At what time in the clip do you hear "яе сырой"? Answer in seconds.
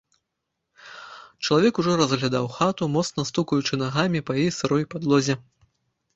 4.47-4.83